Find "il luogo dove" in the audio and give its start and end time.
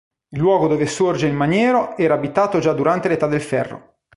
0.29-0.87